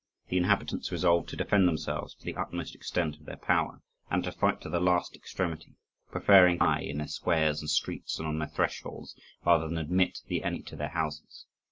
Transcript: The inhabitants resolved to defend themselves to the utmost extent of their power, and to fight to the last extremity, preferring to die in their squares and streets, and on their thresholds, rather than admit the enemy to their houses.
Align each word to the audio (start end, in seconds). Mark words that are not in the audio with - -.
The 0.29 0.37
inhabitants 0.37 0.91
resolved 0.91 1.29
to 1.29 1.35
defend 1.35 1.67
themselves 1.67 2.15
to 2.15 2.25
the 2.25 2.35
utmost 2.35 2.73
extent 2.73 3.17
of 3.19 3.25
their 3.27 3.37
power, 3.37 3.83
and 4.09 4.23
to 4.23 4.31
fight 4.31 4.59
to 4.61 4.69
the 4.71 4.79
last 4.79 5.15
extremity, 5.15 5.75
preferring 6.09 6.55
to 6.55 6.65
die 6.65 6.79
in 6.81 6.97
their 6.97 7.07
squares 7.07 7.61
and 7.61 7.69
streets, 7.69 8.17
and 8.17 8.27
on 8.27 8.39
their 8.39 8.47
thresholds, 8.47 9.15
rather 9.45 9.67
than 9.67 9.77
admit 9.77 10.17
the 10.25 10.43
enemy 10.43 10.63
to 10.63 10.75
their 10.75 10.89
houses. 10.89 11.45